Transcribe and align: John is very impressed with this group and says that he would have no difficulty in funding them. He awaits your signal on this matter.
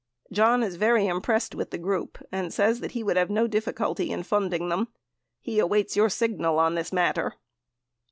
John 0.31 0.63
is 0.63 0.77
very 0.77 1.05
impressed 1.05 1.53
with 1.53 1.69
this 1.69 1.79
group 1.79 2.17
and 2.31 2.51
says 2.51 2.79
that 2.79 2.93
he 2.93 3.03
would 3.03 3.17
have 3.17 3.29
no 3.29 3.45
difficulty 3.45 4.09
in 4.09 4.23
funding 4.23 4.69
them. 4.69 4.87
He 5.39 5.59
awaits 5.59 5.95
your 5.95 6.09
signal 6.09 6.57
on 6.57 6.73
this 6.73 6.91
matter. 6.91 7.35